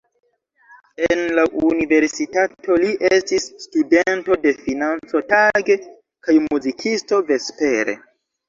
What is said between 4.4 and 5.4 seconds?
de financo